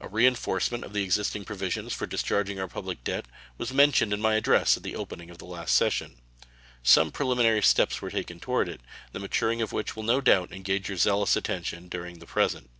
[0.00, 3.26] A reenforcement of the existing provisions for discharging our public debt
[3.58, 6.20] was mentioned in my address at the opening of the last session.
[6.84, 10.88] Some preliminary steps were taken toward it, the maturing of which will no doubt engage
[10.88, 12.70] your zealous attention during the present.